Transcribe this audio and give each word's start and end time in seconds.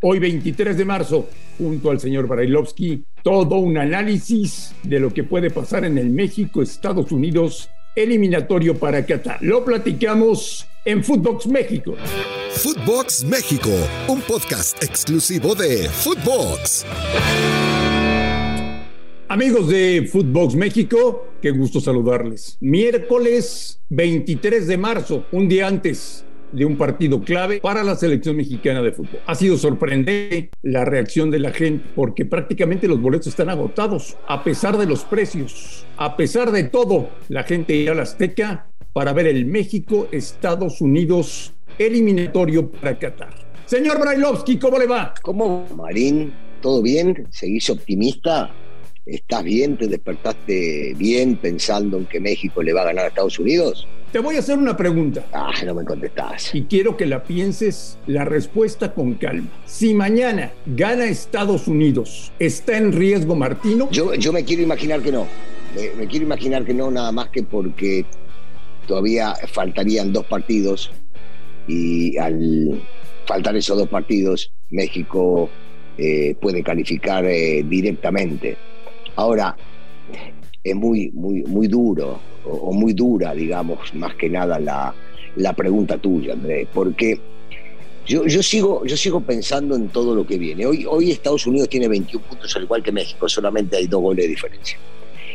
hoy 0.00 0.18
23 0.18 0.76
de 0.76 0.84
marzo, 0.84 1.28
junto 1.58 1.90
al 1.90 2.00
señor 2.00 2.26
Brailovsky, 2.26 3.04
todo 3.22 3.56
un 3.56 3.78
análisis 3.78 4.74
de 4.82 5.00
lo 5.00 5.12
que 5.12 5.24
puede 5.24 5.50
pasar 5.50 5.84
en 5.84 5.98
el 5.98 6.10
México-Estados 6.10 7.10
Unidos 7.12 7.68
eliminatorio 7.96 8.78
para 8.78 9.04
Qatar. 9.04 9.38
Lo 9.42 9.64
platicamos 9.64 10.68
en 10.84 11.02
Footbox 11.02 11.46
México. 11.48 11.94
Footbox 12.52 13.24
México, 13.24 13.70
un 14.08 14.20
podcast 14.20 14.82
exclusivo 14.82 15.54
de 15.54 15.88
Footbox. 15.88 16.86
Amigos 19.30 19.68
de 19.68 20.08
Footbox 20.10 20.54
México, 20.54 21.26
qué 21.42 21.50
gusto 21.50 21.80
saludarles. 21.80 22.56
Miércoles 22.60 23.80
23 23.90 24.66
de 24.66 24.78
marzo, 24.78 25.26
un 25.32 25.48
día 25.48 25.66
antes 25.66 26.24
de 26.52 26.64
un 26.64 26.76
partido 26.76 27.20
clave 27.20 27.60
para 27.60 27.84
la 27.84 27.96
selección 27.96 28.36
mexicana 28.36 28.82
de 28.82 28.92
fútbol. 28.92 29.20
Ha 29.26 29.34
sido 29.34 29.56
sorprendente 29.56 30.50
la 30.62 30.84
reacción 30.84 31.30
de 31.30 31.38
la 31.38 31.52
gente 31.52 31.84
porque 31.94 32.24
prácticamente 32.24 32.88
los 32.88 33.00
boletos 33.00 33.28
están 33.28 33.50
agotados, 33.50 34.16
a 34.26 34.44
pesar 34.44 34.76
de 34.78 34.86
los 34.86 35.04
precios, 35.04 35.86
a 35.96 36.16
pesar 36.16 36.50
de 36.52 36.64
todo, 36.64 37.10
la 37.28 37.44
gente 37.44 37.74
irá 37.74 37.92
a 37.92 37.96
la 37.96 38.02
Azteca 38.02 38.66
para 38.92 39.12
ver 39.12 39.26
el 39.26 39.46
México-Estados 39.46 40.80
Unidos 40.80 41.54
eliminatorio 41.78 42.70
para 42.70 42.98
Qatar. 42.98 43.34
Señor 43.66 44.00
Brailovsky, 44.00 44.58
¿cómo 44.58 44.78
le 44.78 44.86
va? 44.86 45.14
¿Cómo, 45.22 45.66
Marín? 45.76 46.32
¿Todo 46.62 46.82
bien? 46.82 47.26
¿Seguís 47.30 47.68
optimista? 47.70 48.50
¿Estás 49.04 49.44
bien? 49.44 49.76
¿Te 49.76 49.86
despertaste 49.86 50.94
bien 50.96 51.36
pensando 51.36 51.98
en 51.98 52.06
que 52.06 52.18
México 52.18 52.62
le 52.62 52.72
va 52.72 52.82
a 52.82 52.86
ganar 52.86 53.04
a 53.04 53.08
Estados 53.08 53.38
Unidos? 53.38 53.86
Te 54.12 54.20
voy 54.20 54.36
a 54.36 54.38
hacer 54.38 54.56
una 54.58 54.76
pregunta. 54.76 55.26
Ah, 55.32 55.52
no 55.66 55.74
me 55.74 55.84
contestás. 55.84 56.54
Y 56.54 56.62
quiero 56.62 56.96
que 56.96 57.04
la 57.04 57.22
pienses 57.22 57.98
la 58.06 58.24
respuesta 58.24 58.94
con 58.94 59.14
calma. 59.14 59.48
Si 59.66 59.92
mañana 59.92 60.52
gana 60.64 61.04
Estados 61.04 61.68
Unidos, 61.68 62.32
¿está 62.38 62.78
en 62.78 62.92
riesgo 62.92 63.36
Martino? 63.36 63.90
Yo, 63.90 64.14
yo 64.14 64.32
me 64.32 64.44
quiero 64.44 64.62
imaginar 64.62 65.02
que 65.02 65.12
no. 65.12 65.26
Me, 65.76 65.90
me 65.90 66.06
quiero 66.06 66.24
imaginar 66.24 66.64
que 66.64 66.72
no, 66.72 66.90
nada 66.90 67.12
más 67.12 67.28
que 67.28 67.42
porque 67.42 68.06
todavía 68.86 69.34
faltarían 69.52 70.12
dos 70.12 70.24
partidos 70.24 70.90
y 71.66 72.16
al 72.16 72.82
faltar 73.26 73.54
esos 73.56 73.76
dos 73.76 73.88
partidos, 73.88 74.50
México 74.70 75.50
eh, 75.98 76.34
puede 76.40 76.62
calificar 76.62 77.26
eh, 77.26 77.62
directamente. 77.62 78.56
Ahora, 79.16 79.54
es 80.70 80.76
muy, 80.76 81.10
muy, 81.12 81.42
muy 81.42 81.68
duro 81.68 82.20
o, 82.44 82.72
muy 82.72 82.92
dura, 82.92 83.34
digamos, 83.34 83.94
más 83.94 84.14
que 84.14 84.28
nada 84.28 84.58
la, 84.58 84.94
la 85.36 85.52
pregunta 85.52 85.98
tuya, 85.98 86.32
Andrés, 86.32 86.68
porque 86.72 87.20
yo, 88.06 88.26
yo, 88.26 88.42
sigo, 88.42 88.84
yo 88.86 88.96
sigo 88.96 89.20
pensando 89.20 89.76
en 89.76 89.88
todo 89.88 90.14
lo 90.14 90.26
que 90.26 90.38
viene. 90.38 90.64
Hoy, 90.64 90.86
hoy 90.88 91.10
Estados 91.10 91.46
Unidos 91.46 91.68
tiene 91.68 91.88
21 91.88 92.24
puntos, 92.26 92.56
al 92.56 92.62
igual 92.62 92.82
que 92.82 92.92
México, 92.92 93.28
solamente 93.28 93.76
hay 93.76 93.86
dos 93.86 94.00
goles 94.00 94.24
de 94.24 94.28
diferencia. 94.30 94.78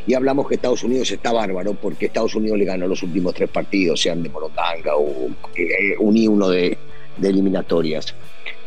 Y 0.06 0.16
hablamos 0.16 0.48
que 0.48 0.56
Estados 0.56 0.84
Unidos 0.84 1.10
está 1.12 1.32
bárbaro 1.32 1.76
porque 1.76 2.08
Estados 2.08 2.36
Unidos 2.36 2.58
le 2.58 2.66
ganó 2.66 2.88
los 2.88 3.04
últimos 3.04 3.34
tres 3.34 3.50
partidos, 3.50 4.02
sean 4.02 4.22
de 4.22 4.30
Morotanga 4.30 4.96
o 4.98 5.30
eh, 5.56 5.96
un 6.00 6.18
y 6.18 6.28
uno 6.28 6.50
de, 6.50 6.78
de 7.18 7.30
eliminatorias. 7.30 8.14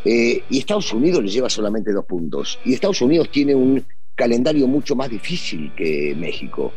Eh, 0.05 0.43
y 0.49 0.59
Estados 0.59 0.93
Unidos 0.93 1.25
le 1.25 1.31
lleva 1.31 1.50
solamente 1.50 1.93
dos 1.93 2.06
puntos. 2.06 2.59
Y 2.65 2.75
Estados 2.75 3.03
Unidos 3.03 3.28
tiene 3.31 3.55
un 3.55 3.84
calendario 4.16 4.66
mucho 4.66 4.97
más 4.97 5.10
difícil 5.10 5.72
que 5.77 6.15
México, 6.16 6.72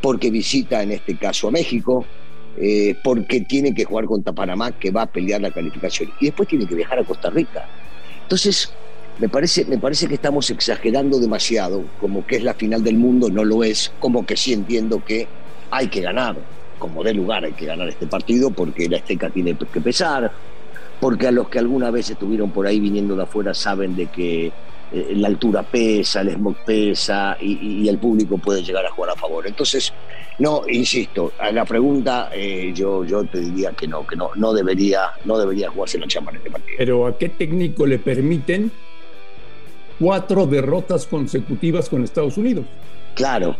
porque 0.00 0.30
visita 0.30 0.82
en 0.82 0.92
este 0.92 1.16
caso 1.16 1.48
a 1.48 1.50
México, 1.50 2.04
eh, 2.56 2.94
porque 3.02 3.40
tiene 3.40 3.74
que 3.74 3.84
jugar 3.84 4.04
contra 4.04 4.32
Panamá, 4.32 4.72
que 4.72 4.90
va 4.90 5.02
a 5.02 5.06
pelear 5.06 5.40
la 5.40 5.50
calificación, 5.50 6.12
y 6.20 6.26
después 6.26 6.48
tiene 6.48 6.66
que 6.66 6.74
viajar 6.74 6.98
a 6.98 7.04
Costa 7.04 7.30
Rica. 7.30 7.66
Entonces, 8.22 8.72
me 9.18 9.28
parece, 9.28 9.64
me 9.64 9.78
parece 9.78 10.06
que 10.06 10.14
estamos 10.14 10.50
exagerando 10.50 11.18
demasiado, 11.18 11.84
como 12.00 12.26
que 12.26 12.36
es 12.36 12.44
la 12.44 12.54
final 12.54 12.84
del 12.84 12.96
mundo, 12.96 13.30
no 13.30 13.44
lo 13.44 13.64
es, 13.64 13.92
como 13.98 14.26
que 14.26 14.36
sí 14.36 14.52
entiendo 14.52 15.02
que 15.04 15.26
hay 15.70 15.88
que 15.88 16.02
ganar, 16.02 16.36
como 16.78 17.02
de 17.02 17.14
lugar 17.14 17.44
hay 17.44 17.52
que 17.52 17.64
ganar 17.64 17.88
este 17.88 18.06
partido, 18.06 18.50
porque 18.50 18.88
la 18.88 18.98
Azteca 18.98 19.30
tiene 19.30 19.56
que 19.56 19.80
pesar, 19.80 20.30
porque 21.00 21.28
a 21.28 21.32
los 21.32 21.48
que 21.48 21.58
alguna 21.58 21.90
vez 21.90 22.10
estuvieron 22.10 22.50
por 22.50 22.66
ahí 22.66 22.78
viniendo 22.80 23.16
de 23.16 23.22
afuera 23.22 23.54
saben 23.54 23.96
de 23.96 24.06
que 24.06 24.52
eh, 24.92 25.14
la 25.16 25.28
altura 25.28 25.62
pesa, 25.62 26.20
el 26.20 26.34
smog 26.34 26.56
pesa 26.64 27.36
y, 27.40 27.82
y, 27.82 27.88
el 27.88 27.98
público 27.98 28.36
puede 28.36 28.62
llegar 28.62 28.84
a 28.84 28.90
jugar 28.90 29.10
a 29.10 29.16
favor. 29.16 29.46
Entonces, 29.46 29.92
no, 30.38 30.62
insisto, 30.68 31.32
a 31.38 31.50
la 31.50 31.64
pregunta 31.64 32.30
eh, 32.34 32.72
yo, 32.74 33.04
yo 33.04 33.24
te 33.24 33.40
diría 33.40 33.72
que 33.72 33.86
no, 33.86 34.06
que 34.06 34.16
no, 34.16 34.30
no 34.34 34.52
debería, 34.52 35.12
no 35.24 35.38
debería 35.38 35.70
jugarse 35.70 35.98
la 35.98 36.06
chamba 36.06 36.32
en 36.32 36.38
este 36.38 36.50
partido. 36.50 36.76
Pero 36.78 37.06
¿a 37.06 37.16
qué 37.16 37.28
técnico 37.30 37.86
le 37.86 37.98
permiten 37.98 38.70
cuatro 39.98 40.46
derrotas 40.46 41.06
consecutivas 41.06 41.88
con 41.88 42.04
Estados 42.04 42.36
Unidos? 42.36 42.66
Claro, 43.14 43.56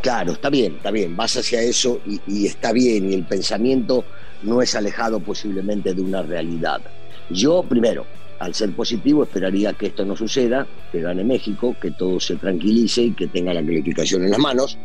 claro, 0.00 0.32
está 0.32 0.50
bien, 0.50 0.76
está 0.76 0.90
bien, 0.90 1.16
vas 1.16 1.36
hacia 1.36 1.60
eso 1.60 2.00
y, 2.06 2.20
y 2.26 2.46
está 2.46 2.72
bien, 2.72 3.10
y 3.10 3.14
el 3.14 3.24
pensamiento 3.24 4.04
no 4.42 4.62
es 4.62 4.74
alejado 4.74 5.20
posiblemente 5.20 5.94
de 5.94 6.02
una 6.02 6.22
realidad. 6.22 6.80
Yo, 7.30 7.62
primero, 7.62 8.06
al 8.38 8.54
ser 8.54 8.72
positivo, 8.72 9.24
esperaría 9.24 9.72
que 9.72 9.86
esto 9.86 10.04
no 10.04 10.16
suceda, 10.16 10.66
que 10.90 11.00
gane 11.00 11.24
México, 11.24 11.76
que 11.80 11.90
todo 11.90 12.20
se 12.20 12.36
tranquilice 12.36 13.02
y 13.02 13.12
que 13.12 13.28
tenga 13.28 13.52
la 13.52 13.64
calificación 13.64 14.24
en 14.24 14.30
las 14.30 14.38
manos, 14.38 14.78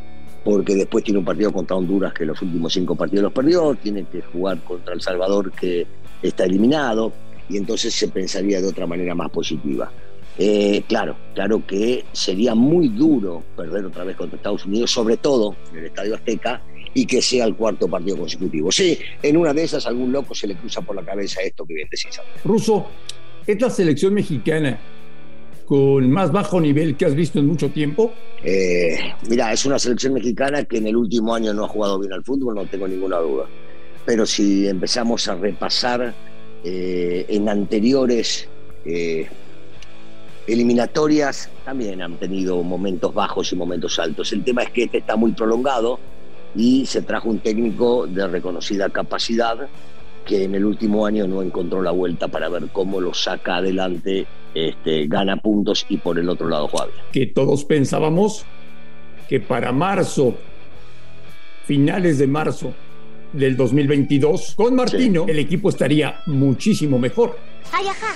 porque 0.44 0.76
después 0.76 1.04
tiene 1.04 1.20
un 1.20 1.26
partido 1.26 1.52
contra 1.54 1.78
Honduras 1.78 2.14
que 2.14 2.26
los 2.26 2.42
últimos 2.42 2.74
cinco 2.74 2.96
partidos 2.96 3.24
los 3.24 3.34
perdió, 3.34 3.76
tiene 3.76 4.06
que 4.06 4.22
jugar 4.22 4.62
contra 4.64 4.94
El 4.94 5.02
Salvador 5.02 5.54
que 5.54 5.88
está 6.22 6.46
eliminado, 6.46 7.14
y 7.48 7.58
entonces 7.58 7.94
se 7.94 8.08
pensaría 8.08 8.62
de 8.62 8.68
otra 8.68 8.88
manera 8.88 9.16
más 9.16 9.30
positiva. 9.30 9.92
Eh, 10.38 10.84
claro, 10.88 11.16
claro 11.36 11.64
que 11.66 12.06
sería 12.12 12.56
muy 12.56 12.90
duro 12.90 13.44
perder 13.56 13.86
otra 13.86 14.04
vez 14.04 14.16
contra 14.16 14.38
Estados 14.38 14.66
Unidos, 14.66 14.90
sobre 14.90 15.18
todo 15.18 15.56
en 15.72 15.78
el 15.78 15.86
Estadio 15.86 16.16
Azteca, 16.16 16.62
y 16.94 17.06
que 17.06 17.22
sea 17.22 17.46
el 17.46 17.56
cuarto 17.56 17.88
partido 17.88 18.18
consecutivo. 18.18 18.72
Sí, 18.72 18.98
en 19.22 19.38
una 19.38 19.54
de 19.54 19.64
esas 19.64 19.86
algún 19.86 20.12
loco 20.12 20.36
se 20.36 20.48
le 20.48 20.56
cruza 20.56 20.82
por 20.82 20.96
la 20.96 21.04
cabeza 21.04 21.42
esto 21.42 21.66
que 21.66 21.74
bien 21.74 21.88
decís. 21.90 22.20
Ruso, 22.44 22.88
¿es 23.46 23.60
la 23.60 23.70
selección 23.70 24.14
mexicana 24.14 24.80
con 25.66 26.10
más 26.12 26.32
bajo 26.32 26.60
nivel 26.60 26.96
que 26.96 27.06
has 27.06 27.16
visto 27.16 27.40
en 27.40 27.48
mucho 27.48 27.70
tiempo? 27.70 28.14
Eh, 28.44 28.98
mira, 29.30 29.52
es 29.54 29.66
una 29.66 29.80
selección 29.80 30.14
mexicana 30.14 30.66
que 30.66 30.78
en 30.78 30.88
el 30.88 30.96
último 30.96 31.34
año 31.34 31.54
no 31.54 31.66
ha 31.66 31.68
jugado 31.68 32.00
bien 32.00 32.14
al 32.14 32.24
fútbol, 32.24 32.56
no 32.56 32.66
tengo 32.66 32.88
ninguna 32.88 33.18
duda. 33.18 33.46
Pero 34.06 34.26
si 34.26 34.68
empezamos 34.68 35.28
a 35.28 35.36
repasar 35.36 36.14
eh, 36.64 37.26
en 37.30 37.48
anteriores 37.48 38.48
eh, 38.86 39.28
eliminatorias, 40.46 41.50
también 41.64 42.02
han 42.02 42.18
tenido 42.18 42.62
momentos 42.62 43.14
bajos 43.14 43.52
y 43.54 43.56
momentos 43.56 43.98
altos. 43.98 44.34
El 44.34 44.44
tema 44.44 44.64
es 44.64 44.72
que 44.72 44.84
este 44.84 44.98
está 44.98 45.16
muy 45.16 45.32
prolongado 45.32 46.00
y 46.56 46.86
se 46.86 47.02
trajo 47.02 47.30
un 47.30 47.40
técnico 47.40 48.08
de 48.08 48.28
reconocida 48.28 48.90
capacidad 48.90 49.68
que 50.26 50.44
en 50.46 50.56
el 50.56 50.66
último 50.66 51.06
año 51.06 51.28
no 51.28 51.42
encontró 51.42 51.82
la 51.82 51.92
vuelta 51.92 52.28
para 52.28 52.48
ver 52.50 52.70
cómo 52.72 53.02
lo 53.02 53.14
saca 53.14 53.58
adelante, 53.58 54.26
este, 54.54 55.08
gana 55.08 55.38
puntos 55.38 55.86
y 55.90 55.98
por 55.98 56.18
el 56.18 56.30
otro 56.30 56.48
lado 56.48 56.68
juega 56.68 56.88
bien. 56.88 57.00
Que 57.12 57.26
todos 57.26 57.66
pensábamos 57.66 58.46
que 59.28 59.40
para 59.40 59.72
marzo, 59.72 60.36
finales 61.66 62.20
de 62.20 62.28
marzo 62.28 62.74
del 63.34 63.58
2022, 63.58 64.54
con 64.56 64.76
Martino, 64.76 65.26
sí. 65.26 65.32
el 65.32 65.40
equipo 65.40 65.70
estaría 65.70 66.22
muchísimo 66.28 67.00
mejor. 67.00 67.38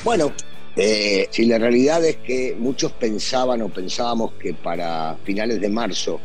Bueno, 0.04 0.32
Eh, 0.80 1.28
si 1.32 1.48
la 1.48 1.58
realidad 1.58 2.06
es 2.06 2.18
que 2.18 2.56
muchos 2.58 2.92
pensaban 2.92 3.64
o 3.64 3.70
pensábamos 3.70 4.34
que 4.34 4.54
para 4.54 5.18
finales 5.24 5.60
de 5.60 5.70
marzo 5.70 6.20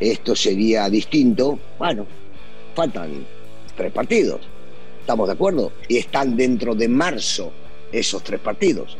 esto 0.00 0.34
sería 0.36 0.88
distinto, 0.88 1.58
bueno, 1.78 2.06
faltan 2.74 3.24
tres 3.76 3.92
partidos, 3.92 4.40
¿estamos 5.00 5.26
de 5.26 5.34
acuerdo? 5.34 5.72
Y 5.88 5.98
están 5.98 6.36
dentro 6.36 6.74
de 6.74 6.88
marzo 6.88 7.52
esos 7.90 8.22
tres 8.22 8.40
partidos, 8.40 8.96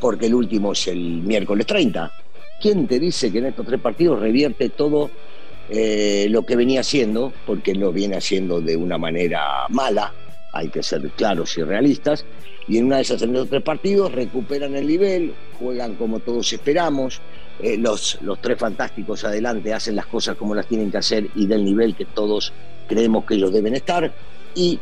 porque 0.00 0.26
el 0.26 0.34
último 0.34 0.72
es 0.72 0.88
el 0.88 0.98
miércoles 0.98 1.66
30. 1.66 2.12
¿Quién 2.60 2.86
te 2.86 2.98
dice 2.98 3.30
que 3.30 3.38
en 3.38 3.46
estos 3.46 3.66
tres 3.66 3.80
partidos 3.80 4.20
revierte 4.20 4.68
todo 4.70 5.10
eh, 5.68 6.26
lo 6.30 6.44
que 6.44 6.56
venía 6.56 6.80
haciendo? 6.80 7.32
Porque 7.46 7.74
lo 7.74 7.92
viene 7.92 8.16
haciendo 8.16 8.60
de 8.60 8.76
una 8.76 8.98
manera 8.98 9.66
mala, 9.68 10.12
hay 10.52 10.68
que 10.68 10.82
ser 10.82 11.08
claros 11.10 11.56
y 11.56 11.62
realistas, 11.62 12.24
y 12.68 12.78
en 12.78 12.86
una 12.86 12.96
de 12.96 13.02
esas 13.02 13.22
en 13.22 13.32
los 13.32 13.48
tres 13.48 13.62
partidos 13.62 14.12
recuperan 14.12 14.76
el 14.76 14.86
nivel, 14.86 15.34
juegan 15.58 15.94
como 15.94 16.20
todos 16.20 16.52
esperamos, 16.52 17.20
eh, 17.62 17.76
los, 17.76 18.18
los 18.22 18.40
tres 18.40 18.58
fantásticos 18.58 19.24
adelante 19.24 19.72
hacen 19.72 19.96
las 19.96 20.06
cosas 20.06 20.36
como 20.36 20.54
las 20.54 20.66
tienen 20.66 20.90
que 20.90 20.98
hacer 20.98 21.28
y 21.34 21.46
del 21.46 21.64
nivel 21.64 21.94
que 21.94 22.04
todos 22.04 22.52
creemos 22.88 23.24
que 23.24 23.34
ellos 23.34 23.52
deben 23.52 23.74
estar, 23.76 24.12
y 24.54 24.78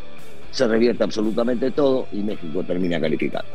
se 0.51 0.67
revierte 0.67 1.05
absolutamente 1.05 1.71
todo 1.71 2.09
y 2.13 2.23
México 2.23 2.65
termina 2.65 3.01
calificando. 3.01 3.51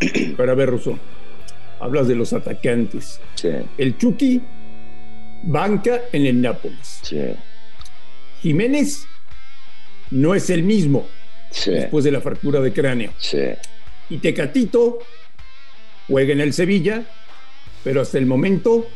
Para 0.36 0.54
ver, 0.54 0.70
Russo, 0.70 0.98
hablas 1.78 2.08
de 2.08 2.14
los 2.14 2.32
atacantes. 2.32 3.20
Sí, 3.34 3.50
El 3.76 3.98
Chucky 3.98 4.40
banca 5.44 6.02
en 6.12 6.26
el 6.26 6.40
Nápoles. 6.40 7.00
sí, 7.02 7.18
Jiménez 8.40 9.06
no 10.10 10.34
es 10.34 10.50
el 10.50 10.62
mismo 10.62 11.06
sí, 11.50 11.70
después 11.70 12.04
de 12.04 12.10
la 12.10 12.20
fractura 12.20 12.60
de 12.60 12.72
cráneo. 12.72 13.12
Y 14.10 14.18
Tecatito 14.18 14.98
juega 16.08 16.32
en 16.32 16.40
el 16.40 16.52
Sevilla, 16.52 17.04
pero 17.84 18.00
hasta 18.00 18.18
el 18.18 18.26
momento 18.26 18.86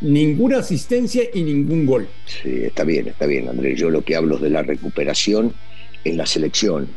ninguna 0.00 0.58
asistencia 0.58 1.22
y 1.32 1.42
ningún 1.42 1.86
gol. 1.86 2.08
Sí, 2.26 2.64
está 2.64 2.84
bien, 2.84 3.08
está 3.08 3.26
bien, 3.26 3.48
Andrés. 3.48 3.78
Yo 3.78 3.90
lo 3.90 4.02
que 4.02 4.16
hablo 4.16 4.36
es 4.36 4.42
de 4.42 4.50
la 4.50 4.62
recuperación 4.62 5.52
en 6.04 6.16
la 6.16 6.26
selección. 6.26 6.88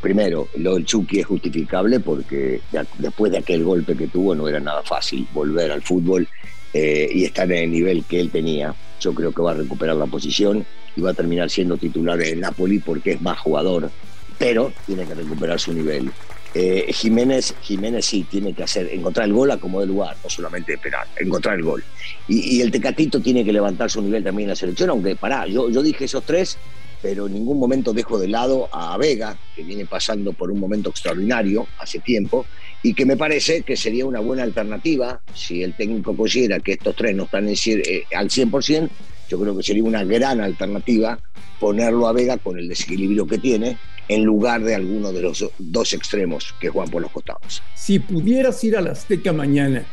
Primero, 0.00 0.48
lo 0.56 0.74
del 0.74 0.84
Chucky 0.84 1.20
es 1.20 1.26
justificable 1.26 1.98
porque 2.00 2.60
de- 2.70 2.86
después 2.98 3.32
de 3.32 3.38
aquel 3.38 3.64
golpe 3.64 3.96
que 3.96 4.06
tuvo 4.06 4.34
no 4.34 4.48
era 4.48 4.60
nada 4.60 4.82
fácil 4.82 5.26
volver 5.32 5.70
al 5.70 5.82
fútbol 5.82 6.28
eh, 6.72 7.08
y 7.12 7.24
estar 7.24 7.50
en 7.50 7.64
el 7.64 7.70
nivel 7.70 8.04
que 8.04 8.20
él 8.20 8.30
tenía. 8.30 8.74
Yo 9.00 9.14
creo 9.14 9.32
que 9.32 9.42
va 9.42 9.52
a 9.52 9.54
recuperar 9.54 9.96
la 9.96 10.06
posición 10.06 10.64
y 10.96 11.00
va 11.00 11.10
a 11.10 11.14
terminar 11.14 11.50
siendo 11.50 11.76
titular 11.76 12.20
en 12.22 12.40
Napoli 12.40 12.78
porque 12.78 13.12
es 13.12 13.20
más 13.22 13.38
jugador, 13.38 13.90
pero 14.38 14.72
tiene 14.86 15.04
que 15.06 15.14
recuperar 15.14 15.58
su 15.58 15.72
nivel. 15.72 16.10
Eh, 16.56 16.92
Jiménez, 16.92 17.52
Jiménez 17.62 18.06
sí 18.06 18.24
tiene 18.30 18.52
que 18.52 18.62
hacer, 18.62 18.88
encontrar 18.92 19.26
el 19.26 19.32
gol 19.32 19.50
a 19.50 19.56
como 19.58 19.80
de 19.80 19.86
lugar, 19.86 20.16
no 20.22 20.30
solamente 20.30 20.74
esperar, 20.74 21.06
encontrar 21.18 21.56
el 21.56 21.64
gol. 21.64 21.82
Y, 22.28 22.60
el 22.60 22.70
Tecatito 22.70 23.20
tiene 23.20 23.44
que 23.44 23.52
levantar 23.52 23.90
su 23.90 24.00
nivel 24.00 24.22
también 24.22 24.46
en 24.46 24.50
la 24.50 24.56
selección, 24.56 24.90
aunque 24.90 25.16
pará, 25.16 25.48
yo, 25.48 25.68
dije 25.82 26.04
esos 26.04 26.22
tres, 26.24 26.56
pero 27.02 27.26
en 27.26 27.34
ningún 27.34 27.58
momento 27.58 27.92
dejo 27.92 28.20
de 28.20 28.28
lado 28.28 28.68
a 28.72 28.96
Vega, 28.96 29.36
que 29.56 29.64
viene 29.64 29.84
pasando 29.84 30.32
por 30.32 30.50
un 30.50 30.60
momento 30.60 30.90
extraordinario 30.90 31.66
hace 31.78 31.98
tiempo, 31.98 32.46
y 32.84 32.94
que 32.94 33.04
me 33.04 33.16
parece 33.16 33.62
que 33.62 33.76
sería 33.76 34.06
una 34.06 34.20
buena 34.20 34.44
alternativa 34.44 35.20
si 35.34 35.62
el 35.62 35.74
técnico 35.74 36.16
considera 36.16 36.60
que 36.60 36.72
estos 36.72 36.94
tres 36.94 37.16
no 37.16 37.24
están 37.24 37.48
en 37.48 37.56
eh, 37.66 38.04
al 38.14 38.28
100%, 38.28 38.88
yo 39.28 39.38
creo 39.38 39.56
que 39.56 39.62
sería 39.62 39.84
una 39.84 40.04
gran 40.04 40.40
alternativa 40.40 41.18
ponerlo 41.58 42.08
a 42.08 42.12
Vega 42.12 42.38
con 42.38 42.58
el 42.58 42.68
desequilibrio 42.68 43.26
que 43.26 43.38
tiene 43.38 43.78
en 44.08 44.24
lugar 44.24 44.62
de 44.62 44.74
alguno 44.74 45.12
de 45.12 45.22
los 45.22 45.44
dos 45.58 45.92
extremos 45.92 46.54
que 46.60 46.68
juegan 46.68 46.90
por 46.90 47.02
los 47.02 47.10
costados. 47.10 47.62
Si 47.74 47.98
pudieras 47.98 48.62
ir 48.64 48.76
al 48.76 48.88
Azteca 48.88 49.32
mañana, 49.32 49.84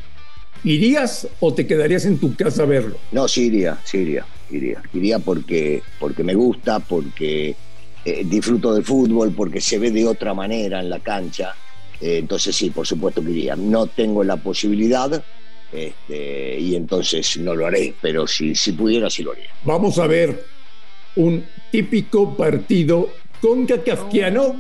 ¿irías 0.63 1.27
o 1.39 1.53
te 1.53 1.65
quedarías 1.65 2.05
en 2.05 2.17
tu 2.17 2.35
casa 2.35 2.63
a 2.63 2.65
verlo? 2.65 2.97
No, 3.11 3.27
sí 3.27 3.45
iría, 3.45 3.79
sí 3.83 3.99
iría, 3.99 4.25
iría. 4.49 4.81
Iría 4.93 5.19
porque, 5.19 5.81
porque 5.99 6.23
me 6.23 6.33
gusta, 6.33 6.79
porque 6.79 7.55
eh, 8.03 8.23
disfruto 8.25 8.73
del 8.73 8.83
fútbol, 8.83 9.31
porque 9.31 9.61
se 9.61 9.79
ve 9.79 9.91
de 9.91 10.05
otra 10.05 10.33
manera 10.33 10.79
en 10.79 10.89
la 10.89 10.99
cancha. 10.99 11.55
Eh, 12.01 12.17
entonces 12.17 12.55
sí, 12.55 12.69
por 12.69 12.85
supuesto 12.85 13.23
que 13.23 13.31
iría. 13.31 13.55
No 13.55 13.87
tengo 13.87 14.23
la 14.23 14.37
posibilidad 14.37 15.23
este, 15.71 16.59
y 16.59 16.75
entonces 16.75 17.37
no 17.37 17.55
lo 17.55 17.65
haré, 17.65 17.93
pero 18.01 18.27
si, 18.27 18.55
si 18.55 18.73
pudiera, 18.73 19.09
sí 19.09 19.23
lo 19.23 19.31
haría. 19.31 19.49
Vamos 19.63 19.97
a 19.99 20.07
ver 20.07 20.43
un 21.15 21.45
típico 21.71 22.35
partido 22.35 23.09
con 23.41 23.65
kafkiano 23.65 24.55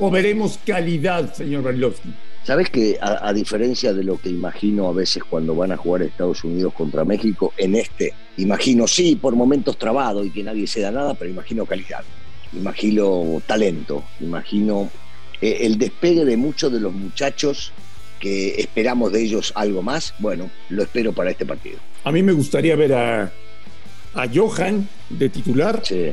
o 0.00 0.10
veremos 0.10 0.58
calidad, 0.64 1.34
señor 1.34 1.62
Barilovsky. 1.62 2.08
¿Sabes 2.42 2.70
que 2.70 2.98
a, 3.00 3.28
a 3.28 3.32
diferencia 3.34 3.92
de 3.92 4.02
lo 4.02 4.18
que 4.18 4.30
imagino 4.30 4.88
a 4.88 4.92
veces 4.92 5.22
cuando 5.24 5.54
van 5.54 5.72
a 5.72 5.76
jugar 5.76 6.02
Estados 6.02 6.42
Unidos 6.42 6.72
contra 6.72 7.04
México, 7.04 7.52
en 7.58 7.74
este 7.74 8.14
imagino 8.38 8.88
sí 8.88 9.16
por 9.16 9.36
momentos 9.36 9.76
trabado 9.76 10.24
y 10.24 10.30
que 10.30 10.42
nadie 10.42 10.66
se 10.66 10.80
da 10.80 10.90
nada, 10.90 11.14
pero 11.14 11.30
imagino 11.30 11.66
calidad, 11.66 12.02
imagino 12.54 13.42
talento, 13.46 14.04
imagino 14.20 14.90
eh, 15.40 15.58
el 15.60 15.78
despegue 15.78 16.24
de 16.24 16.36
muchos 16.38 16.72
de 16.72 16.80
los 16.80 16.92
muchachos 16.92 17.72
que 18.20 18.60
esperamos 18.60 19.10
de 19.12 19.22
ellos 19.22 19.52
algo 19.56 19.82
más. 19.82 20.14
Bueno, 20.20 20.50
lo 20.68 20.82
espero 20.82 21.12
para 21.12 21.30
este 21.30 21.44
partido. 21.46 21.78
A 22.04 22.12
mí 22.12 22.22
me 22.22 22.32
gustaría 22.32 22.76
ver 22.76 22.94
a, 22.94 23.32
a 24.14 24.26
Johan 24.32 24.88
de 25.08 25.28
titular. 25.28 25.80
Sí, 25.84 26.12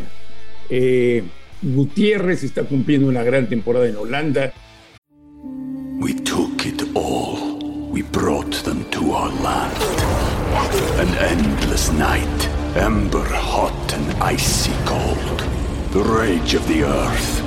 Eh, 0.69 1.23
Gutiérrez 1.61 2.43
está 2.43 2.63
cumpliendo 2.63 3.07
una 3.07 3.23
gran 3.23 3.47
temporada 3.47 3.87
en 3.87 3.95
Holanda. 3.95 4.53
We 5.99 6.13
took 6.13 6.65
it 6.65 6.83
all. 6.93 7.57
We 7.91 8.01
brought 8.03 8.63
them 8.63 8.83
to 8.91 9.13
our 9.13 9.31
land. 9.41 9.73
An 10.99 11.07
endless 11.31 11.91
night, 11.93 12.49
ember 12.75 13.23
hot 13.33 13.93
and 13.93 14.13
icy 14.21 14.71
cold. 14.85 15.43
The 15.93 16.03
rage 16.03 16.53
of 16.55 16.67
the 16.67 16.83
earth. 16.83 17.46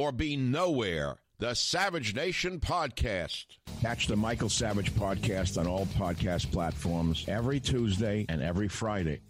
or 0.00 0.12
be 0.12 0.34
nowhere. 0.34 1.16
The 1.40 1.54
Savage 1.54 2.14
Nation 2.14 2.58
Podcast. 2.58 3.44
Catch 3.82 4.06
the 4.06 4.16
Michael 4.16 4.48
Savage 4.48 4.94
podcast 4.94 5.58
on 5.58 5.66
all 5.66 5.86
podcast 5.98 6.50
platforms 6.50 7.26
every 7.28 7.60
Tuesday 7.60 8.24
and 8.30 8.42
every 8.42 8.68
Friday. 8.68 9.20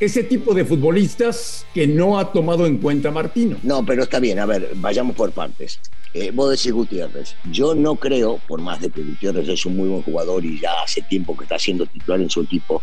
Ese 0.00 0.24
tipo 0.24 0.52
de 0.52 0.64
futbolistas 0.64 1.64
que 1.72 1.86
no 1.86 2.18
ha 2.18 2.30
tomado 2.32 2.66
en 2.66 2.78
cuenta 2.78 3.10
Martino. 3.10 3.56
No, 3.62 3.82
pero 3.84 4.02
está 4.02 4.20
bien, 4.20 4.38
a 4.38 4.46
ver, 4.46 4.72
vayamos 4.76 5.16
por 5.16 5.30
partes. 5.30 5.78
Eh, 6.12 6.30
vos 6.30 6.50
decís 6.50 6.72
Gutiérrez. 6.72 7.34
Yo 7.50 7.74
no 7.74 7.96
creo, 7.96 8.38
por 8.48 8.60
más 8.60 8.80
de 8.80 8.90
que 8.90 9.02
Gutiérrez 9.02 9.48
es 9.48 9.64
un 9.64 9.76
muy 9.76 9.88
buen 9.88 10.02
jugador 10.02 10.44
y 10.44 10.60
ya 10.60 10.72
hace 10.82 11.00
tiempo 11.02 11.36
que 11.36 11.44
está 11.44 11.58
siendo 11.58 11.86
titular 11.86 12.20
en 12.20 12.28
su 12.28 12.42
equipo, 12.42 12.82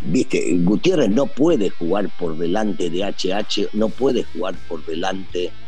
viste, 0.00 0.56
Gutiérrez 0.58 1.10
no 1.10 1.26
puede 1.26 1.70
jugar 1.70 2.08
por 2.18 2.36
delante 2.36 2.90
de 2.90 3.04
HH, 3.04 3.68
no 3.74 3.90
puede 3.90 4.24
jugar 4.24 4.56
por 4.68 4.84
delante 4.86 5.38
de 5.38 5.67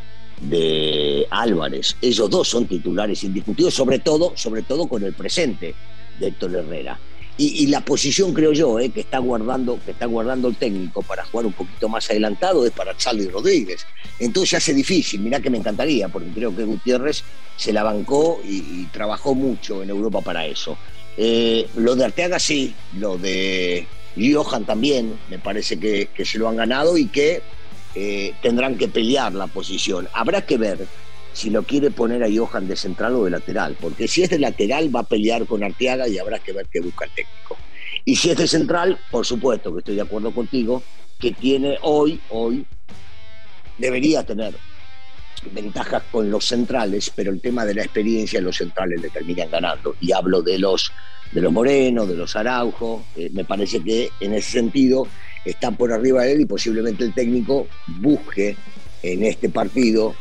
Álvarez. 1.30 1.97
Ellos 2.00 2.30
dos 2.30 2.49
son 2.49 2.66
titulares 2.66 3.23
indiscutidos, 3.25 3.75
sobre 3.75 3.99
todo, 3.99 4.32
sobre 4.37 4.62
todo 4.62 4.87
con 4.87 5.02
el 5.02 5.12
presente 5.12 5.75
de 6.18 6.28
Héctor 6.28 6.56
Herrera. 6.56 6.99
Y, 7.42 7.68
la 7.68 7.82
posición, 7.82 8.35
creo 8.35 8.52
yo, 8.52 8.78
eh, 8.78 8.90
que, 8.90 9.00
está 9.00 9.18
guardando, 9.18 9.78
que 9.82 9.92
está 9.92 10.04
guardando 10.04 10.49
el 10.49 10.56
técnico 10.56 11.00
para 11.00 11.25
jugar 11.25 11.47
un 11.47 11.54
poquito 11.54 11.88
más 11.88 12.11
adelantado 12.11 12.66
es 12.66 12.70
para 12.70 12.94
Charlie 12.94 13.30
Rodríguez. 13.30 13.87
Entonces 14.18 14.59
hace 14.59 14.75
difícil, 14.75 15.20
mirá 15.20 15.40
que 15.40 15.49
me 15.49 15.56
encantaría, 15.56 16.11
porque 16.11 16.28
creo 16.35 16.54
que 16.54 16.64
Gutiérrez 16.64 17.25
se 17.56 17.73
la 17.73 17.82
bancó 17.82 18.42
y, 18.47 18.85
trabajó 18.92 19.35
mucho 19.35 19.82
en 19.82 19.88
Europa 19.88 20.20
para 20.20 20.44
eso. 20.44 20.76
Eh, 21.16 21.66
lo 21.76 21.97
de 21.97 22.04
Arteaga 22.04 22.38
sí, 22.38 22.75
lo 22.99 23.16
de 23.16 23.87
Johan 24.16 24.66
también, 24.66 25.18
me 25.30 25.38
parece 25.38 25.78
que, 25.78 26.11
se 26.23 26.38
lo 26.38 26.47
han 26.47 26.56
ganado 26.56 26.99
y 26.99 27.06
que 27.06 27.40
eh, 27.94 28.35
tendrán 28.42 28.76
que 28.76 28.88
pelear 28.88 29.35
la 29.35 29.47
posición. 29.47 30.09
Habrá 30.12 30.42
que 30.47 30.56
ver 30.56 30.87
si 31.32 31.50
lo 31.50 31.62
quiere 31.62 31.90
poner 31.90 32.23
a 32.23 32.28
Johan 32.32 32.68
de 32.68 32.76
central 32.76 33.14
o 33.14 33.25
de 33.25 33.30
lateral, 33.30 33.76
porque 33.80 34.09
si 34.09 34.23
es 34.23 34.30
de 34.30 34.38
lateral 34.38 34.94
va 34.94 35.00
a 35.00 35.04
pelear 35.04 35.47
con 35.47 35.62
Arteaga 35.62 36.09
y 36.09 36.18
habrá 36.18 36.38
que 36.38 36.52
ver 36.52 36.66
qué 36.70 36.80
busca 36.80 37.04
el 37.04 37.11
técnico. 37.12 37.56
Y 38.04 38.16
si 38.16 38.30
es 38.30 38.37
de 38.37 38.49
central, 38.49 38.99
por 39.11 39.26
supuesto 39.26 39.73
que 39.73 39.80
estoy 39.80 39.94
de 39.97 40.02
acuerdo 40.02 40.32
contigo, 40.32 40.82
que 41.18 41.32
tiene 41.32 41.78
hoy, 41.82 42.20
hoy, 42.30 42.64
debería 43.78 44.25
tener 44.25 44.54
ventajas 45.52 46.02
con 46.11 46.30
los 46.30 46.44
centrales, 46.44 47.12
pero 47.14 47.30
el 47.30 47.40
tema 47.40 47.64
de 47.64 47.75
la 47.75 47.82
experiencia 47.82 48.40
los 48.40 48.56
centrales 48.56 49.00
le 49.00 49.11
terminan 49.11 49.50
ganando. 49.50 49.97
Y 50.00 50.12
hablo 50.12 50.42
de 50.42 50.59
los, 50.59 50.92
de 51.32 51.40
los 51.40 51.52
Moreno, 51.52 52.06
de 52.06 52.16
los 52.16 52.37
Araujo, 52.37 53.04
eh, 53.16 53.30
me 53.32 53.44
parece 53.44 53.82
que 53.82 54.11
en 54.20 54.35
ese 54.35 54.52
sentido 54.52 55.06
están 55.44 55.76
por 55.76 55.92
arriba 55.92 56.23
de 56.23 56.32
él 56.32 56.40
y 56.42 56.47
posiblemente 56.47 57.04
el 57.04 57.14
técnico 57.14 57.66
busque 57.87 58.56
en 59.02 59.25
este 59.25 59.49
partido 59.49 60.14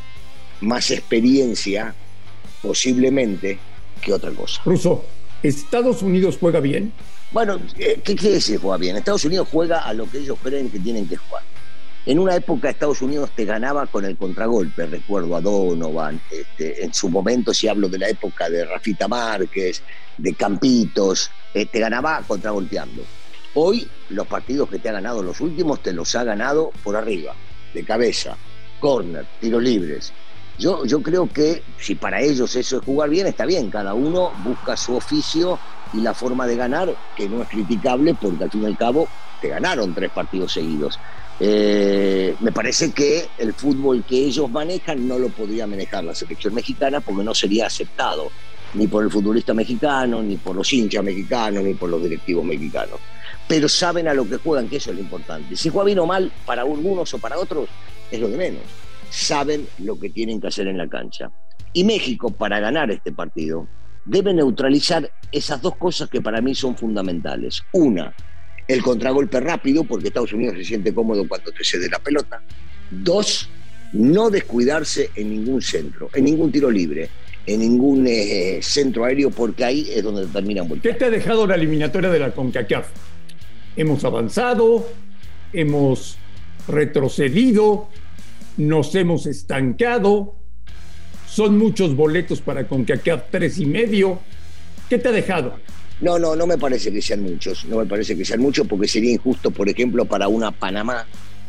más 0.61 0.91
experiencia 0.91 1.93
posiblemente 2.61 3.57
que 4.01 4.13
otra 4.13 4.31
cosa. 4.31 4.61
Ruso, 4.65 5.05
¿Estados 5.43 6.01
Unidos 6.01 6.37
juega 6.39 6.59
bien? 6.59 6.91
Bueno, 7.31 7.59
eh, 7.77 8.01
¿qué 8.03 8.15
quiere 8.15 8.35
decir 8.35 8.59
juega 8.59 8.77
bien? 8.77 8.97
Estados 8.97 9.23
Unidos 9.25 9.47
juega 9.51 9.79
a 9.79 9.93
lo 9.93 10.09
que 10.09 10.19
ellos 10.19 10.37
creen 10.41 10.69
que 10.69 10.79
tienen 10.79 11.07
que 11.07 11.15
jugar. 11.15 11.43
En 12.05 12.17
una 12.17 12.35
época 12.35 12.69
Estados 12.69 13.01
Unidos 13.01 13.29
te 13.35 13.45
ganaba 13.45 13.85
con 13.85 14.03
el 14.03 14.17
contragolpe, 14.17 14.85
recuerdo 14.87 15.35
a 15.35 15.41
Donovan, 15.41 16.19
este, 16.31 16.83
en 16.83 16.93
su 16.93 17.09
momento 17.09 17.53
si 17.53 17.67
hablo 17.67 17.87
de 17.87 17.99
la 17.99 18.09
época 18.09 18.49
de 18.49 18.65
Rafita 18.65 19.07
Márquez, 19.07 19.83
de 20.17 20.33
Campitos, 20.33 21.29
eh, 21.53 21.65
te 21.65 21.79
ganaba 21.79 22.23
contragolpeando. 22.27 23.03
Hoy 23.55 23.87
los 24.09 24.27
partidos 24.27 24.69
que 24.69 24.79
te 24.79 24.89
ha 24.89 24.93
ganado 24.93 25.23
los 25.23 25.41
últimos 25.41 25.81
te 25.81 25.93
los 25.93 26.15
ha 26.15 26.23
ganado 26.23 26.71
por 26.83 26.95
arriba, 26.95 27.33
de 27.73 27.83
cabeza, 27.83 28.37
corner, 28.79 29.25
tiros 29.39 29.63
libres. 29.63 30.13
Yo, 30.57 30.85
yo 30.85 31.01
creo 31.01 31.27
que 31.27 31.63
si 31.79 31.95
para 31.95 32.21
ellos 32.21 32.55
eso 32.55 32.77
es 32.77 32.85
jugar 32.85 33.09
bien, 33.09 33.27
está 33.27 33.45
bien, 33.45 33.69
cada 33.69 33.93
uno 33.93 34.31
busca 34.43 34.75
su 34.75 34.95
oficio 34.95 35.57
y 35.93 36.01
la 36.01 36.13
forma 36.13 36.45
de 36.45 36.57
ganar, 36.57 36.93
que 37.15 37.27
no 37.29 37.41
es 37.41 37.49
criticable 37.49 38.13
porque 38.13 38.43
al 38.43 38.51
fin 38.51 38.63
y 38.63 38.65
al 38.65 38.77
cabo 38.77 39.07
te 39.41 39.47
ganaron 39.47 39.95
tres 39.95 40.11
partidos 40.11 40.53
seguidos. 40.53 40.99
Eh, 41.39 42.35
me 42.41 42.51
parece 42.51 42.91
que 42.91 43.29
el 43.37 43.53
fútbol 43.53 44.03
que 44.03 44.17
ellos 44.17 44.49
manejan 44.51 45.07
no 45.07 45.17
lo 45.17 45.29
podría 45.29 45.65
manejar 45.65 46.03
la 46.03 46.13
selección 46.13 46.53
mexicana 46.53 46.99
porque 46.99 47.23
no 47.23 47.33
sería 47.33 47.67
aceptado 47.67 48.29
ni 48.73 48.87
por 48.87 49.03
el 49.03 49.09
futbolista 49.09 49.53
mexicano, 49.53 50.21
ni 50.21 50.35
por 50.35 50.55
los 50.55 50.71
hinchas 50.71 51.03
mexicanos, 51.03 51.63
ni 51.63 51.73
por 51.73 51.89
los 51.89 52.03
directivos 52.03 52.45
mexicanos. 52.45 52.99
Pero 53.49 53.67
saben 53.67 54.07
a 54.07 54.13
lo 54.13 54.29
que 54.29 54.37
juegan, 54.37 54.69
que 54.69 54.77
eso 54.77 54.91
es 54.91 54.95
lo 54.95 55.01
importante. 55.01 55.57
Si 55.57 55.67
juega 55.67 55.87
bien 55.87 55.99
o 55.99 56.05
mal 56.05 56.31
para 56.45 56.61
algunos 56.61 57.13
o 57.13 57.17
para 57.17 57.37
otros, 57.37 57.67
es 58.09 58.19
lo 58.21 58.29
de 58.29 58.37
menos 58.37 58.63
saben 59.09 59.67
lo 59.79 59.99
que 59.99 60.09
tienen 60.09 60.39
que 60.39 60.47
hacer 60.47 60.67
en 60.67 60.77
la 60.77 60.87
cancha. 60.87 61.31
Y 61.73 61.83
México, 61.83 62.31
para 62.31 62.59
ganar 62.59 62.91
este 62.91 63.11
partido, 63.11 63.67
debe 64.05 64.33
neutralizar 64.33 65.11
esas 65.31 65.61
dos 65.61 65.75
cosas 65.75 66.09
que 66.09 66.21
para 66.21 66.41
mí 66.41 66.55
son 66.55 66.75
fundamentales. 66.75 67.63
Una, 67.73 68.13
el 68.67 68.81
contragolpe 68.81 69.39
rápido, 69.39 69.83
porque 69.83 70.07
Estados 70.07 70.33
Unidos 70.33 70.55
se 70.57 70.63
siente 70.63 70.93
cómodo 70.93 71.27
cuando 71.27 71.51
te 71.51 71.63
cede 71.63 71.89
la 71.89 71.99
pelota. 71.99 72.41
Dos, 72.89 73.49
no 73.93 74.29
descuidarse 74.29 75.11
en 75.15 75.29
ningún 75.29 75.61
centro, 75.61 76.09
en 76.13 76.25
ningún 76.25 76.51
tiro 76.51 76.71
libre, 76.71 77.09
en 77.45 77.59
ningún 77.59 78.05
eh, 78.07 78.59
centro 78.61 79.05
aéreo, 79.05 79.29
porque 79.29 79.63
ahí 79.63 79.87
es 79.91 80.03
donde 80.03 80.25
terminan 80.27 80.67
volteando. 80.67 80.97
¿Qué 80.97 80.99
te 80.99 81.05
ha 81.05 81.09
dejado 81.11 81.45
la 81.45 81.55
eliminatoria 81.55 82.09
de 82.09 82.19
la 82.19 82.31
CONCACAF? 82.31 82.87
Hemos 83.79 84.03
avanzado, 84.03 84.85
hemos 85.53 86.17
retrocedido, 86.67 87.87
nos 88.57 88.93
hemos 88.93 89.25
estancado, 89.25 90.35
son 91.25 91.57
muchos 91.57 91.95
boletos 91.95 92.41
para 92.41 92.67
CONCACAF 92.67 93.31
tres 93.31 93.57
y 93.57 93.65
medio. 93.65 94.19
¿Qué 94.89 94.97
te 94.97 95.07
ha 95.07 95.11
dejado? 95.13 95.53
No, 96.01 96.19
no, 96.19 96.35
no 96.35 96.45
me 96.45 96.57
parece 96.57 96.91
que 96.91 97.01
sean 97.01 97.23
muchos, 97.23 97.63
no 97.63 97.77
me 97.77 97.85
parece 97.85 98.17
que 98.17 98.25
sean 98.25 98.41
muchos 98.41 98.67
porque 98.67 98.85
sería 98.85 99.13
injusto, 99.13 99.49
por 99.49 99.69
ejemplo, 99.69 100.03
para 100.03 100.27
una 100.27 100.51
Panamá 100.51 101.05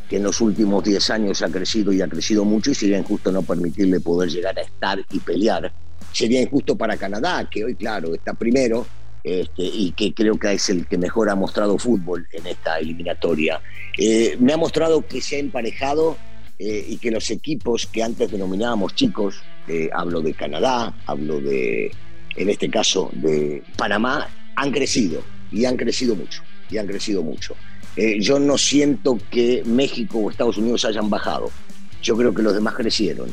que 0.08 0.18
en 0.18 0.22
los 0.22 0.40
últimos 0.40 0.84
10 0.84 1.10
años 1.10 1.42
ha 1.42 1.48
crecido 1.48 1.92
y 1.92 2.00
ha 2.00 2.06
crecido 2.06 2.44
mucho 2.44 2.70
y 2.70 2.76
sería 2.76 2.98
injusto 2.98 3.32
no 3.32 3.42
permitirle 3.42 3.98
poder 3.98 4.30
llegar 4.30 4.56
a 4.56 4.62
estar 4.62 5.04
y 5.10 5.18
pelear. 5.18 5.72
Sería 6.12 6.40
injusto 6.40 6.76
para 6.76 6.96
Canadá, 6.96 7.48
que 7.50 7.64
hoy, 7.64 7.74
claro, 7.74 8.14
está 8.14 8.34
primero 8.34 8.86
este, 9.22 9.62
y 9.62 9.92
que 9.92 10.12
creo 10.14 10.38
que 10.38 10.52
es 10.52 10.68
el 10.70 10.86
que 10.86 10.98
mejor 10.98 11.30
ha 11.30 11.34
mostrado 11.34 11.78
fútbol 11.78 12.26
en 12.32 12.46
esta 12.46 12.78
eliminatoria. 12.78 13.60
Eh, 13.98 14.36
me 14.40 14.52
ha 14.52 14.56
mostrado 14.56 15.06
que 15.06 15.20
se 15.20 15.36
ha 15.36 15.38
emparejado 15.38 16.16
eh, 16.58 16.84
y 16.88 16.98
que 16.98 17.10
los 17.10 17.30
equipos 17.30 17.86
que 17.86 18.02
antes 18.02 18.30
denominábamos 18.30 18.94
chicos, 18.94 19.42
eh, 19.66 19.88
hablo 19.94 20.20
de 20.20 20.34
Canadá, 20.34 20.94
hablo 21.06 21.40
de, 21.40 21.90
en 22.36 22.50
este 22.50 22.68
caso, 22.68 23.10
de 23.14 23.62
Panamá, 23.78 24.28
han 24.56 24.70
crecido 24.70 25.22
y 25.50 25.64
han 25.64 25.78
crecido 25.78 26.14
mucho, 26.14 26.42
y 26.70 26.76
han 26.76 26.86
crecido 26.86 27.22
mucho. 27.22 27.56
Eh, 27.96 28.20
yo 28.20 28.38
no 28.38 28.58
siento 28.58 29.18
que 29.30 29.62
México 29.64 30.18
o 30.18 30.30
Estados 30.30 30.58
Unidos 30.58 30.84
hayan 30.84 31.08
bajado, 31.08 31.50
yo 32.02 32.14
creo 32.14 32.34
que 32.34 32.42
los 32.42 32.52
demás 32.52 32.74
crecieron 32.74 33.30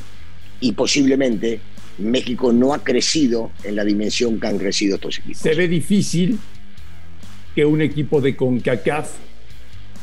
y 0.61 0.71
posiblemente 0.71 1.59
México 1.97 2.53
no 2.53 2.73
ha 2.73 2.83
crecido 2.83 3.51
en 3.63 3.75
la 3.75 3.83
dimensión 3.83 4.39
que 4.39 4.47
han 4.47 4.57
crecido 4.57 4.95
estos 4.95 5.19
equipos. 5.19 5.41
Se 5.41 5.55
ve 5.55 5.67
difícil 5.67 6.39
que 7.55 7.65
un 7.65 7.81
equipo 7.81 8.21
de 8.21 8.35
CONCACAF 8.35 9.15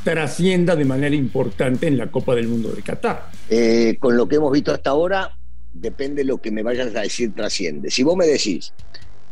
trascienda 0.02 0.76
de 0.76 0.84
manera 0.84 1.14
importante 1.16 1.86
en 1.86 1.96
la 1.96 2.10
Copa 2.10 2.34
del 2.34 2.46
Mundo 2.46 2.70
de 2.72 2.82
Qatar. 2.82 3.30
Eh, 3.48 3.96
con 3.98 4.16
lo 4.16 4.28
que 4.28 4.36
hemos 4.36 4.52
visto 4.52 4.72
hasta 4.72 4.90
ahora, 4.90 5.38
depende 5.72 6.22
de 6.22 6.28
lo 6.28 6.38
que 6.38 6.50
me 6.50 6.62
vayas 6.62 6.94
a 6.94 7.00
decir 7.00 7.34
trasciende. 7.34 7.90
Si 7.90 8.02
vos 8.02 8.16
me 8.16 8.26
decís 8.26 8.72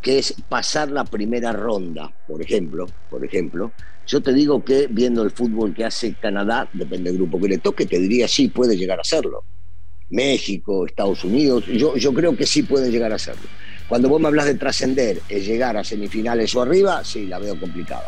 que 0.00 0.18
es 0.18 0.34
pasar 0.48 0.90
la 0.90 1.04
primera 1.04 1.52
ronda, 1.52 2.12
por 2.26 2.42
ejemplo, 2.42 2.86
por 3.10 3.24
ejemplo, 3.24 3.72
yo 4.06 4.20
te 4.20 4.32
digo 4.32 4.64
que 4.64 4.88
viendo 4.90 5.22
el 5.22 5.30
fútbol 5.30 5.74
que 5.74 5.84
hace 5.84 6.14
Canadá, 6.14 6.68
depende 6.72 7.10
del 7.10 7.18
grupo 7.18 7.40
que 7.40 7.48
le 7.48 7.58
toque, 7.58 7.86
te 7.86 8.00
diría 8.00 8.26
sí 8.26 8.48
puede 8.48 8.76
llegar 8.76 8.98
a 8.98 9.02
hacerlo. 9.02 9.44
México, 10.12 10.86
Estados 10.86 11.24
Unidos, 11.24 11.66
yo, 11.66 11.96
yo 11.96 12.14
creo 12.14 12.36
que 12.36 12.46
sí 12.46 12.62
pueden 12.62 12.92
llegar 12.92 13.12
a 13.12 13.16
hacerlo. 13.16 13.42
Cuando 13.88 14.08
vos 14.08 14.20
me 14.20 14.28
hablas 14.28 14.46
de 14.46 14.54
trascender, 14.54 15.20
llegar 15.28 15.76
a 15.76 15.84
semifinales 15.84 16.54
o 16.54 16.62
arriba, 16.62 17.04
sí, 17.04 17.26
la 17.26 17.38
veo 17.38 17.58
complicada 17.58 18.04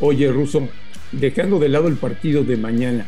Oye, 0.00 0.30
Russo, 0.30 0.68
dejando 1.10 1.58
de 1.58 1.68
lado 1.68 1.88
el 1.88 1.96
partido 1.96 2.44
de 2.44 2.56
mañana. 2.56 3.06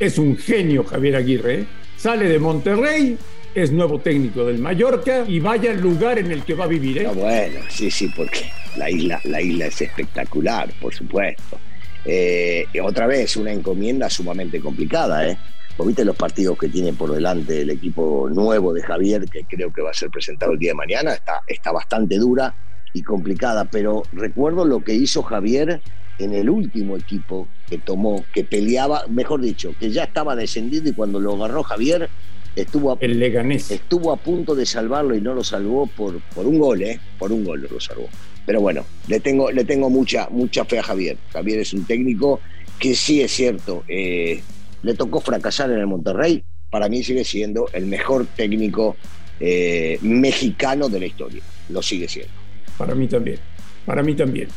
Es 0.00 0.18
un 0.18 0.36
genio 0.36 0.84
Javier 0.84 1.16
Aguirre. 1.16 1.60
¿eh? 1.60 1.66
Sale 1.96 2.28
de 2.28 2.38
Monterrey, 2.38 3.16
es 3.54 3.72
nuevo 3.72 4.00
técnico 4.00 4.44
del 4.44 4.58
Mallorca 4.58 5.24
y 5.26 5.40
vaya 5.40 5.70
al 5.70 5.80
lugar 5.80 6.18
en 6.18 6.30
el 6.30 6.42
que 6.42 6.54
va 6.54 6.64
a 6.64 6.68
vivir. 6.68 6.98
¿eh? 6.98 7.08
bueno, 7.14 7.60
sí, 7.70 7.90
sí, 7.90 8.12
porque 8.14 8.50
la 8.76 8.90
isla, 8.90 9.20
la 9.24 9.40
isla 9.40 9.66
es 9.66 9.80
espectacular, 9.80 10.70
por 10.80 10.92
supuesto. 10.92 11.58
Eh, 12.04 12.66
otra 12.82 13.06
vez, 13.06 13.36
una 13.36 13.52
encomienda 13.52 14.10
sumamente 14.10 14.60
complicada. 14.60 15.28
¿eh? 15.28 15.38
Vos 15.76 15.86
viste 15.86 16.04
los 16.04 16.16
partidos 16.16 16.58
que 16.58 16.68
tiene 16.68 16.92
por 16.92 17.12
delante 17.12 17.60
el 17.60 17.70
equipo 17.70 18.30
nuevo 18.30 18.72
de 18.72 18.82
Javier, 18.82 19.26
que 19.26 19.44
creo 19.44 19.72
que 19.72 19.82
va 19.82 19.90
a 19.90 19.94
ser 19.94 20.10
presentado 20.10 20.52
el 20.52 20.58
día 20.58 20.70
de 20.70 20.76
mañana. 20.76 21.12
Está, 21.12 21.42
está 21.46 21.70
bastante 21.70 22.16
dura 22.16 22.54
y 22.94 23.02
complicada, 23.02 23.66
pero 23.66 24.04
recuerdo 24.12 24.64
lo 24.64 24.82
que 24.82 24.94
hizo 24.94 25.22
Javier 25.22 25.82
en 26.18 26.32
el 26.32 26.48
último 26.48 26.96
equipo 26.96 27.46
que 27.68 27.76
tomó, 27.76 28.24
que 28.32 28.42
peleaba, 28.42 29.04
mejor 29.08 29.42
dicho, 29.42 29.74
que 29.78 29.90
ya 29.90 30.04
estaba 30.04 30.34
descendido 30.34 30.88
y 30.88 30.94
cuando 30.94 31.20
lo 31.20 31.34
agarró 31.34 31.62
Javier 31.62 32.08
estuvo 32.54 32.92
a, 32.92 32.96
el 33.00 33.18
Leganés. 33.18 33.70
estuvo 33.70 34.12
a 34.12 34.16
punto 34.16 34.54
de 34.54 34.64
salvarlo 34.64 35.14
y 35.14 35.20
no 35.20 35.34
lo 35.34 35.44
salvó 35.44 35.86
por, 35.86 36.20
por 36.34 36.46
un 36.46 36.58
gol, 36.58 36.82
¿eh? 36.82 36.98
Por 37.18 37.32
un 37.32 37.44
gol 37.44 37.68
lo 37.70 37.80
salvó. 37.80 38.08
Pero 38.46 38.62
bueno, 38.62 38.86
le 39.08 39.20
tengo, 39.20 39.50
le 39.50 39.64
tengo 39.64 39.90
mucha, 39.90 40.28
mucha 40.30 40.64
fe 40.64 40.78
a 40.78 40.82
Javier. 40.82 41.18
Javier 41.32 41.60
es 41.60 41.74
un 41.74 41.84
técnico 41.84 42.40
que 42.78 42.94
sí 42.94 43.20
es 43.20 43.32
cierto, 43.32 43.84
eh, 43.88 44.42
le 44.86 44.94
tocó 44.94 45.20
fracasar 45.20 45.68
en 45.72 45.80
el 45.80 45.86
Monterrey. 45.88 46.44
Para 46.70 46.88
mí 46.88 47.02
sigue 47.02 47.24
siendo 47.24 47.68
el 47.72 47.86
mejor 47.86 48.24
técnico 48.24 48.96
eh, 49.40 49.98
mexicano 50.00 50.88
de 50.88 51.00
la 51.00 51.06
historia. 51.06 51.42
Lo 51.70 51.82
sigue 51.82 52.08
siendo. 52.08 52.32
Para 52.78 52.94
mí 52.94 53.08
también. 53.08 53.40
Para 53.84 54.04
mí 54.04 54.14
también. 54.14 54.48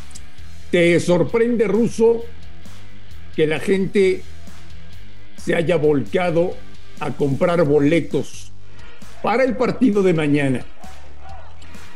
¿Te 0.70 1.00
sorprende, 1.00 1.68
Ruso, 1.68 2.26
que 3.36 3.48
la 3.48 3.60
gente 3.60 4.22
se 5.36 5.56
haya 5.56 5.78
volcado 5.78 6.56
a 7.00 7.10
comprar 7.12 7.64
boletos 7.64 8.52
para 9.24 9.44
el 9.44 9.58
partido 9.58 10.04
de 10.04 10.14
mañana, 10.14 10.62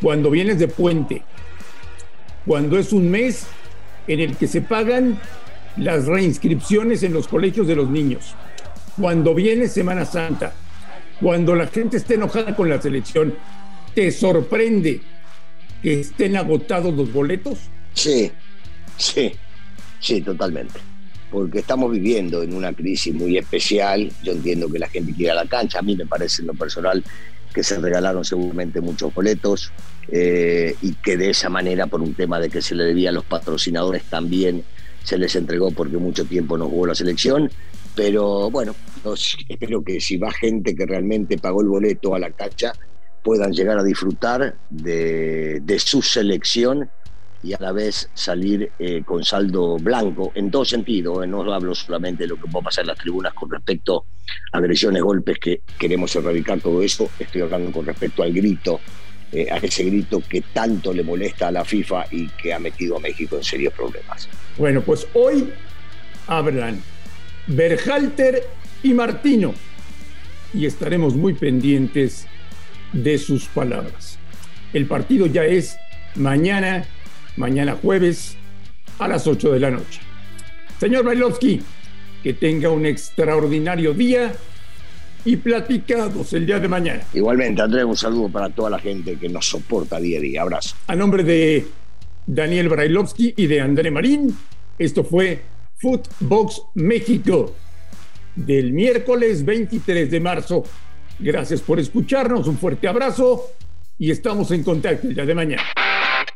cuando 0.02 0.32
vienes 0.32 0.58
de 0.58 0.68
puente, 0.68 1.22
cuando 2.48 2.80
es 2.80 2.94
un 2.94 3.12
mes 3.12 3.46
en 4.08 4.22
el 4.22 4.36
que 4.36 4.48
se 4.48 4.62
pagan 4.62 5.20
las 5.78 6.06
reinscripciones 6.06 7.04
en 7.04 7.14
los 7.14 7.28
colegios 7.28 7.68
de 7.68 7.76
los 7.76 7.90
niños, 7.90 8.36
cuando 9.00 9.34
viene 9.34 9.68
Semana 9.68 10.06
Santa, 10.06 10.54
cuando 11.20 11.56
la 11.56 11.68
gente 11.68 11.98
está 11.98 12.14
enojada 12.14 12.56
con 12.56 12.70
la 12.70 12.82
selección, 12.82 13.36
¿te 13.96 14.12
sorprende 14.12 15.02
que 15.82 16.02
estén 16.02 16.38
agotados 16.38 16.94
los 16.94 17.12
boletos? 17.12 17.60
Sí, 17.94 18.32
sí, 18.98 19.32
sí, 20.00 20.22
totalmente. 20.22 20.80
Porque 21.32 21.60
estamos 21.60 21.92
viviendo 21.92 22.44
en 22.44 22.54
una 22.54 22.74
crisis 22.74 23.14
muy 23.14 23.38
especial. 23.38 24.12
Yo 24.24 24.34
entiendo 24.34 24.70
que 24.70 24.78
la 24.78 24.88
gente 24.88 25.14
quiere 25.14 25.32
a 25.32 25.36
la 25.36 25.48
cancha. 25.48 25.80
A 25.80 25.82
mí 25.82 25.96
me 25.96 26.06
parece 26.06 26.42
en 26.42 26.48
lo 26.48 26.54
personal 26.54 27.04
que 27.54 27.64
se 27.64 27.80
regalaron 27.80 28.24
seguramente 28.26 28.82
muchos 28.82 29.14
boletos 29.14 29.72
eh, 30.10 30.76
y 30.82 30.94
que 30.96 31.18
de 31.18 31.30
esa 31.30 31.50
manera, 31.50 31.88
por 31.88 32.02
un 32.02 32.14
tema 32.14 32.40
de 32.40 32.50
que 32.50 32.62
se 32.62 32.76
le 32.76 32.84
debía 32.84 33.10
a 33.10 33.14
los 33.14 33.26
patrocinadores, 33.26 34.04
también 34.04 34.64
se 35.04 35.18
les 35.18 35.36
entregó 35.36 35.72
porque 35.72 35.98
mucho 35.98 36.26
tiempo 36.26 36.58
no 36.58 36.68
jugó 36.68 36.88
la 36.88 36.96
selección. 36.96 37.50
Pero 37.96 38.50
bueno, 38.50 38.76
espero 39.48 39.84
que 39.84 40.00
si 40.00 40.18
va 40.18 40.32
gente 40.32 40.76
que 40.76 40.86
realmente 40.86 41.38
pagó 41.38 41.62
el 41.62 41.68
boleto 41.68 42.16
a 42.16 42.20
la 42.20 42.32
cancha, 42.32 42.74
puedan 43.24 43.52
llegar 43.52 43.78
a 43.78 43.84
disfrutar 43.84 44.56
de, 44.70 45.62
su 45.80 46.02
selección 46.02 46.90
y 47.44 47.54
a 47.54 47.58
la 47.60 47.72
vez 47.72 48.10
salir 48.14 48.72
eh, 48.80 49.04
con 49.04 49.24
saldo 49.24 49.78
blanco 49.78 50.32
en 50.34 50.50
todo 50.50 50.66
sentido. 50.66 51.24
Eh, 51.24 51.28
no 51.28 51.42
hablo 51.54 51.76
solamente 51.76 52.24
de 52.24 52.30
lo 52.30 52.38
que 52.38 52.50
puede 52.50 52.66
pasar 52.66 52.84
en 52.84 52.88
las 52.88 52.98
tribunas 52.98 53.34
con 53.34 53.52
respecto 53.52 54.06
a 54.52 54.58
agresiones, 54.58 55.04
golpes, 55.04 55.38
que 55.40 55.62
queremos 55.78 56.16
erradicar 56.16 56.60
todo 56.62 56.82
eso. 56.82 57.10
Estoy 57.20 57.42
hablando 57.42 57.72
con 57.72 57.86
respecto 57.86 58.24
al 58.24 58.34
grito, 58.34 58.80
eh, 59.34 59.48
a 59.52 59.58
ese 59.58 59.86
grito 59.86 60.22
que 60.30 60.42
tanto 60.42 60.94
le 60.94 61.02
molesta 61.02 61.48
a 61.48 61.52
la 61.52 61.66
FIFA 61.66 62.06
y 62.12 62.28
que 62.30 62.54
ha 62.54 62.60
metido 62.60 62.98
a 62.98 63.00
México 63.00 63.36
en 63.36 63.44
serios 63.44 63.74
problemas. 63.74 64.30
Bueno, 64.60 64.82
pues 64.82 65.08
hoy 65.14 65.50
hablan 66.28 66.80
Berhalter 67.48 68.48
y 68.84 68.94
Martino 68.94 69.56
y 70.54 70.68
estaremos 70.68 71.16
muy 71.16 71.34
pendientes 71.34 72.28
de 72.92 73.18
sus 73.18 73.46
palabras. 73.46 74.20
El 74.72 74.86
partido 74.86 75.26
ya 75.26 75.44
es 75.46 75.78
mañana, 76.14 76.86
mañana 77.36 77.76
jueves 77.82 78.38
a 79.00 79.08
las 79.08 79.26
8 79.26 79.52
de 79.52 79.60
la 79.60 79.72
noche. 79.72 80.00
Señor 80.80 81.06
Bailovsky, 81.06 81.60
que 82.22 82.34
tenga 82.34 82.70
un 82.70 82.86
extraordinario 82.86 83.94
día 83.94 84.34
y 85.26 85.38
platicados 85.38 86.34
el 86.34 86.46
día 86.46 86.60
de 86.60 86.68
mañana. 86.68 87.04
Igualmente, 87.14 87.62
Andrés, 87.62 87.86
un 87.86 87.98
saludo 87.98 88.30
para 88.30 88.50
toda 88.50 88.70
la 88.70 88.80
gente 88.80 89.18
que 89.18 89.30
nos 89.30 89.48
soporta 89.48 90.00
día 90.00 90.20
a 90.20 90.22
día. 90.22 90.42
Abrazo. 90.42 90.76
A 90.88 90.96
nombre 90.96 91.24
de 91.24 91.68
Daniel 92.26 92.70
Brailovsky 92.70 93.34
y 93.38 93.48
de 93.48 93.62
André 93.62 93.92
Marín, 93.92 94.38
esto 94.78 95.04
fue 95.04 95.42
Footbox 95.76 96.62
México 96.76 97.54
del 98.36 98.74
miércoles 98.74 99.46
23 99.46 100.10
de 100.10 100.20
marzo 100.20 100.64
Gracias 101.20 101.62
por 101.62 101.80
escucharnos, 101.80 102.48
un 102.48 102.58
fuerte 102.58 102.88
abrazo 102.88 103.52
y 103.98 104.12
estamos 104.12 104.52
en 104.52 104.64
contacto 104.64 105.08
el 105.08 105.16
día 105.16 105.26
de 105.26 105.36
mañana. 105.36 105.64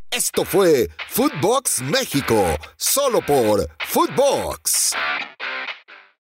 Esto 0.10 0.46
fue 0.46 0.89
Footbox 1.10 1.82
México, 1.82 2.58
solo 2.77 3.22
por 3.22 3.67
Footbox. 3.79 4.94